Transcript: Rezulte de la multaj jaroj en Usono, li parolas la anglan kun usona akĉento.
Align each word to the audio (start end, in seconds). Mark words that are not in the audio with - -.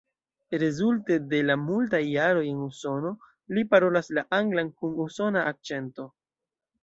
Rezulte 0.61 1.17
de 1.33 1.41
la 1.49 1.57
multaj 1.65 1.99
jaroj 2.11 2.41
en 2.53 2.63
Usono, 2.69 3.11
li 3.57 3.65
parolas 3.75 4.11
la 4.19 4.25
anglan 4.39 4.71
kun 4.81 4.95
usona 5.05 5.47
akĉento. 5.53 6.07